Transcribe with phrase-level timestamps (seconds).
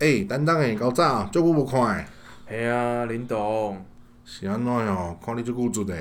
[0.00, 2.06] 哎、欸，等等诶，搞早，足久无看诶。
[2.46, 3.80] 嘿啊，林董。
[4.24, 5.16] 是安怎样？
[5.24, 5.94] 看你足久做的。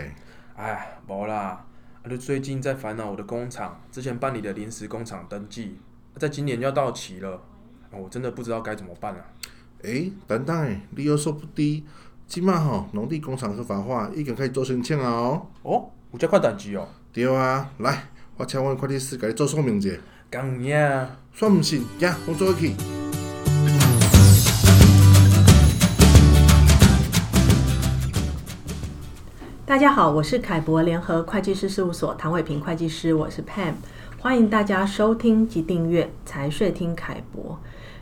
[0.55, 1.65] 哎，无啦，啊，
[2.09, 5.77] 你最近在烦恼我的工厂之前办理的临时工厂登记，
[6.17, 7.39] 在今年要到期了，
[7.91, 9.21] 我真的不知道该怎么办啊。
[9.83, 11.83] 诶、欸，等等诶，你有所不知，
[12.27, 15.45] 即马吼农地工厂合法化已经开始做申请啊哦。
[15.61, 16.87] 哦，有这款代志哦。
[17.13, 18.05] 对啊，来，
[18.37, 19.95] 我请阮会计师给你做说明者。
[20.31, 21.07] 讲呀。
[21.31, 22.73] 算毋信，行，我做去。
[29.73, 33.73] 大家好，我是凯博联合会计师事务所唐伟平会计师，我是 Pam，
[34.19, 37.57] 欢迎大家收听及订阅财税听凯博。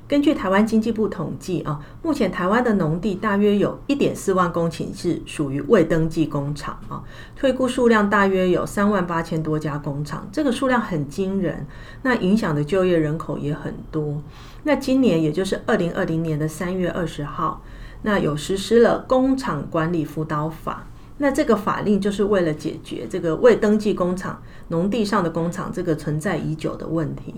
[0.06, 7.02] 根据台湾经济部统计啊，目前台湾的农地大约有一点四万公顷是属于未登记工厂啊，
[7.38, 11.66] 退估数量大约有三万八千多家工厂，这个数量很惊人，
[12.02, 14.22] 那影响的就业人口也很多。
[14.64, 17.62] 那今年也就是二零二零年的三月二十号，
[18.02, 20.88] 那有实施了工厂管理辅导法。
[21.22, 27.36] 那这个法令就是为了解决这个未登记工厂农地上的工厂这个存在已久的问题。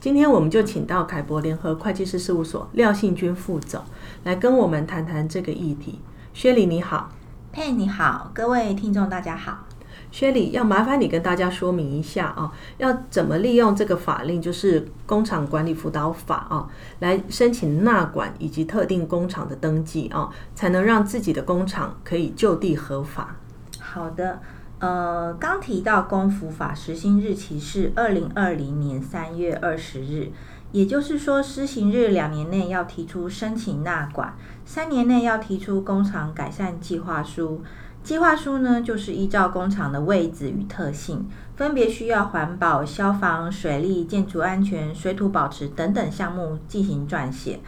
[0.00, 3.82] 今天我们就请到凯博联合会计师事务所廖信军副总
[4.24, 6.00] 来跟我们谈谈这个议题。
[6.32, 7.10] 薛礼你好，
[7.52, 9.67] 佩你好，各位听众大家好。
[10.10, 16.68] 薛礼，要麻烦你跟大家说明一下啊，要怎么利用这个法令，就是工厂管理辅导法啊，
[17.00, 23.36] 来申请纳管以及特定工厂的登记啊，才能让自己的工厂可以就地合法。
[23.78, 24.40] 好的，
[24.78, 30.30] 呃，刚提到工辅法实行日期是二零二零年三月二十日，
[30.72, 34.34] 也就是说施行日两年内要提出申请纳管，
[34.64, 37.62] 三年内要提出工厂改善计划书。
[38.08, 47.60] 计划书呢，就是依照工厂的位置与特性，分别需要环保、消防、水利、建筑安全、水土保持等等项目进行撰写。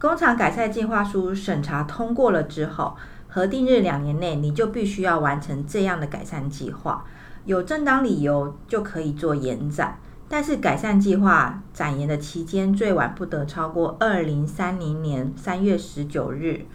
[0.00, 2.96] 工厂改善计划书审查通过了之后，
[3.28, 7.04] 核定日两年内你就必须要完成这样的改善计划，
[7.44, 16.66] 有正当理由就可以做延展，但是改善计划展延的期间最晚不得超过二零三零年三月十九日。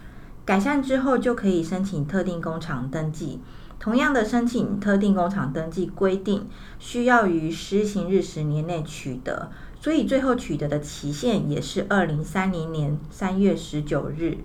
[0.52, 3.40] 改善之后就可以申请特定工厂登记。
[3.80, 6.46] 同样的，申请特定工厂登记规定
[6.78, 14.40] 需要于施行日十年内取得，所以最后取得的期限也是二零三零年三月十九日。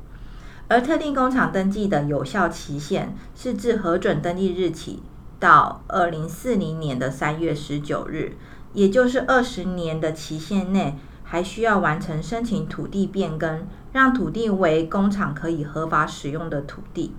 [0.69, 5.03] 而特定工厂登记的有效期限是自核准登记日起
[5.41, 8.37] 到二零四零年的三月十九日，
[8.71, 10.97] 也就是二十年的期限内。
[11.29, 17.13] 还需要完成申请土地变更，让土地为工厂可以合法使用的土地，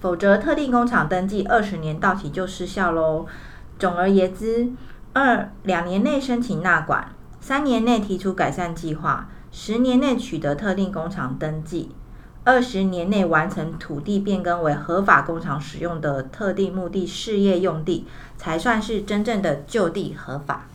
[0.00, 3.24] 否则特定工厂登记二十年到期就失效喽。
[3.78, 4.72] 总而言之，
[5.12, 11.90] 二两年内申请纳管，三年内提出改善计划，十年内取得特定工厂登记，
[12.42, 20.66] 二十年内完成土地变更为合法工厂使用的特定目的事业用地，才算是真正的就地合法。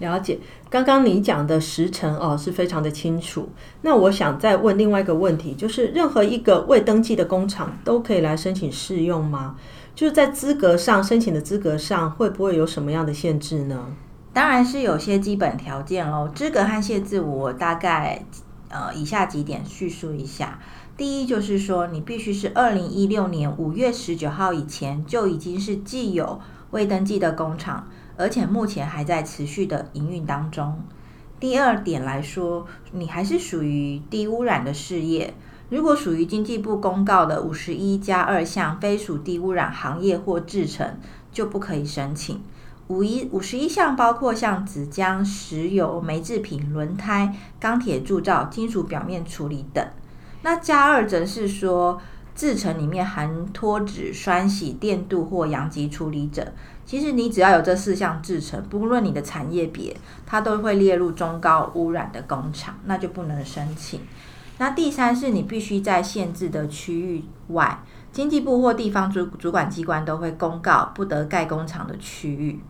[0.00, 0.38] 了解，
[0.68, 3.48] 刚刚你讲的时程哦，是非常的清楚。
[3.82, 9.54] 那我想再问另外一个问题，就是任何一个未登记的工厂都可以来申请试用吗？
[9.94, 13.86] 就是在资格上，申请的资格上会不会有什么样的限制呢？
[14.32, 16.28] 当然是有些基本条件喽。
[16.34, 18.26] 资格和限制我大概
[18.68, 20.58] 呃以下几点叙述一下。
[20.96, 26.40] 第一就是说，你必须是二零一六年五月十九号以前就已经是既有
[26.72, 27.86] 未登记的工厂。
[28.16, 30.82] 而且目前还在持续的营运当中。
[31.40, 35.34] 第二点来说，你还是属于低污染的事业。
[35.68, 40.98] 如果属于经济部公告的五十一加二项非属低污染行业或制程，
[41.32, 42.40] 就不可以申请。
[42.88, 49.84] 五一五十一项包括像纸浆、石油、煤制品、轮胎、钢铁铸造、金属表面处理等。
[50.42, 52.00] 那加二则是说。
[52.34, 56.52] 制程里面含脱脂、酸洗、电镀或阳极处理者，
[56.84, 59.96] 其实你只要有这四项制程，不论你的产业别，
[60.26, 64.00] 它都会列入中高污染的工厂，那就不能申请。
[64.58, 67.80] 那第三是你必须在限制的区域外，
[68.12, 72.60] 经济部或地方主主管机关都会公告不得盖工厂的区域。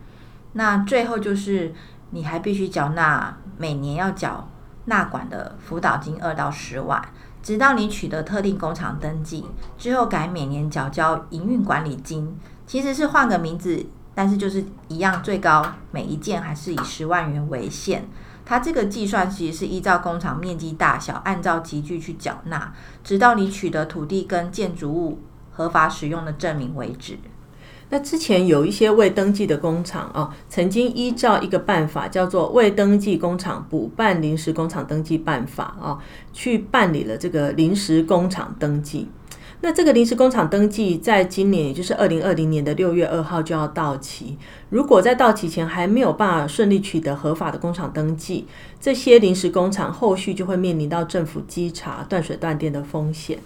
[0.53, 1.73] 那最后就是
[2.11, 4.49] 你还必须缴纳每年要缴
[4.85, 7.03] 纳管的辅导金二到十万。
[7.45, 9.45] 直到你取得特定工厂登记
[9.77, 18.09] 之后，改每年缴交营运管理金，其实是换个名字，但是就是一样，最高每一件还是以十万元为限。
[18.43, 25.21] 它这个计算其实是依照工厂面积大小，按照集聚去缴纳，直到你取得土地跟建筑物
[25.51, 27.19] 合法使用的证明为止。
[27.95, 35.97] 那之前有一些未登记的工厂啊，曾经依照一个办法叫做《未登记工厂补办临时工厂登记办法》啊，
[36.33, 39.07] 去办理了这个临时工厂登记。
[39.61, 44.37] 那这个临时工厂登记在今年，也就是二零二零年的六月二号就要到期。
[44.69, 48.45] 如果在到期前还没有办法顺利取得合法的工厂登记，
[48.77, 53.39] 这些临时工厂后续就会面临到政府稽查、断水断电的风险。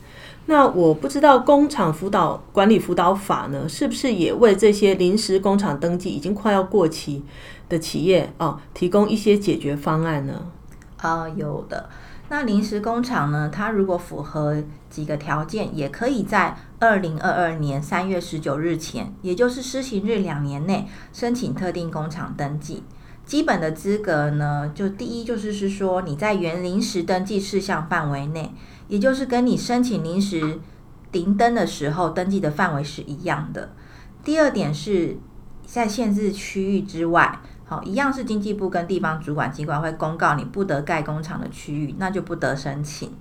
[0.50, 7.24] 那我不知道工厂辅导管理辅导法呢，是不是也为这些临时工厂登记已经快要过期
[7.69, 10.48] 的企业哦，提供一些解决方案呢？
[10.98, 11.88] 啊、有的。
[12.30, 22.81] 那临时工厂呢，它如果符合几个条件，也可以在二零二二年三月十九日前，也就是施行日两年内申请特定工厂登记。
[23.24, 28.51] 基本的资格呢，就第一就是是说你在原临时登记事项范围内。
[28.89, 30.59] 也就是跟你申请临时
[31.13, 33.74] 停登的时候登记的范围是一样的。
[34.24, 35.18] 第二点是
[35.65, 43.13] 在限制区域之外，好，一样是经济部跟地方主管机关会公告你不得盖工厂的区域，那就不得申请。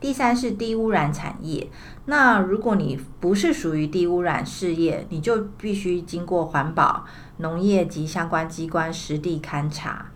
[0.00, 1.70] 第三是低污染产业，
[2.04, 7.06] 那如果你不是属于低污染事业，你就必须经过环保、
[7.38, 10.10] 农业及相关机关实地勘查。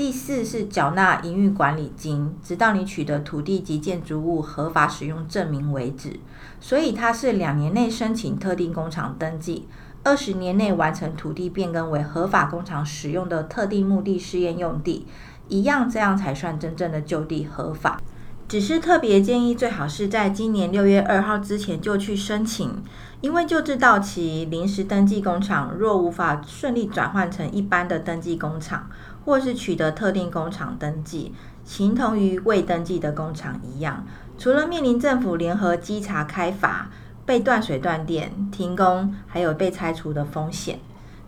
[0.00, 6.18] 第四是缴纳营运管理金，直到你取得土地及建筑物合法使用证明为止。
[6.58, 9.68] 所以它是两年内申请特定工厂登记，
[10.02, 15.06] 二十年内完成土地变更为合法工厂使用的特定目的试验用地，
[15.48, 18.00] 一样这样才算真正的就地合法。
[18.48, 22.82] 只是特别建议，最好是在今年六月二号之前就去申请，
[23.20, 28.90] 因为就制到期临时登记工厂若无法顺利转换成一般的登记工厂。
[29.24, 31.34] 或是取得特定工厂登记，
[31.64, 34.06] 形同于未登记的工厂一样，
[34.38, 36.90] 除了面临政府联合稽查开罚、
[37.24, 40.80] 被断水断电、停工，还有被拆除的风险。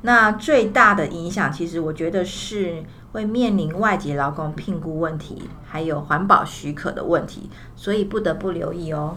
[0.03, 9.17] 那最大的影响，其实我觉得是会面临外籍劳工聘雇问题，还有环保许可的问题，所以不得不留意哦。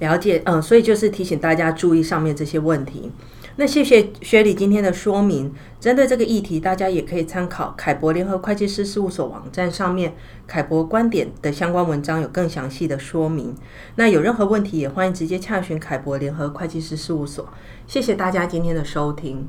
[0.00, 3.12] 了解，嗯，所以就是提醒大家注意上面这些问题。
[3.60, 5.52] 那谢谢薛理今天的说明。
[5.80, 10.14] 针对这个议题，大家也可以参考凯博联合会计师事务所网站上面
[10.46, 13.52] 凯博观点的相关文章，有更详细的说明。
[13.96, 17.48] 那有任何问题，也欢迎直接洽询凯博联合会计师事务所。
[17.88, 19.48] 谢谢大家今天的收听。